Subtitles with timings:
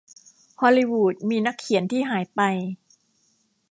[0.61, 2.41] ฮอลลีวูดมีนักเขียนที่หายไป